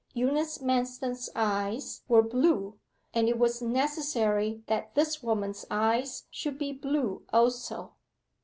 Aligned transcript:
Eunice 0.15 0.63
Manston's 0.63 1.29
eyes 1.35 2.01
were 2.07 2.23
blue, 2.23 2.79
and 3.13 3.29
it 3.29 3.37
was 3.37 3.61
necessary 3.61 4.63
that 4.65 4.95
this 4.95 5.21
woman's 5.21 5.63
eyes 5.69 6.23
should 6.31 6.57
be 6.57 6.71
blue 6.71 7.21
also. 7.31 7.93